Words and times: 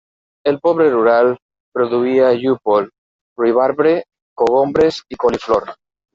El 0.51 0.55
poble 0.67 0.85
rural 0.93 1.29
produïa 1.79 2.31
llúpol, 2.45 2.89
ruibarbre, 3.43 3.93
cogombres 4.43 5.01
i 5.17 5.23
coliflor. 5.27 5.71